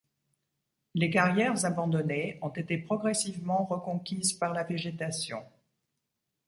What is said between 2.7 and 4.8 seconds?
progressivement reconquises par la